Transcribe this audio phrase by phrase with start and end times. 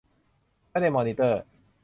[0.69, 1.41] ไม่ได้มอนิเตอร์